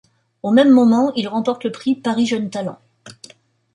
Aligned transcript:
Au 0.41 0.49
même 0.49 0.71
moment, 0.71 1.13
ils 1.13 1.27
remportent 1.27 1.63
le 1.65 1.71
Prix 1.71 1.93
Paris 1.93 2.25
Jeunes 2.25 2.49
Talents. 2.49 2.79